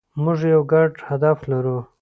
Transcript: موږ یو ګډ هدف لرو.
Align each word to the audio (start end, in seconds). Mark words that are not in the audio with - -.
موږ 0.23 0.39
یو 0.53 0.61
ګډ 0.71 0.91
هدف 1.09 1.37
لرو. 1.51 1.77